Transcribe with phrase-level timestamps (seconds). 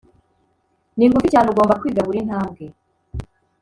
[0.97, 2.65] ni ngufi cyane ugomba kwiga buri ntambwe